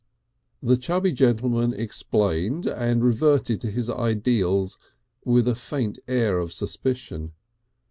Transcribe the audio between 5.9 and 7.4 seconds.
air of suspicion.